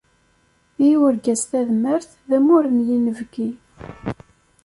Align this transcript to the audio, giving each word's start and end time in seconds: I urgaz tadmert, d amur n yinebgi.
I 0.87 0.89
urgaz 1.07 1.41
tadmert, 1.49 2.09
d 2.29 2.31
amur 2.37 2.65
n 2.75 2.77
yinebgi. 2.87 3.49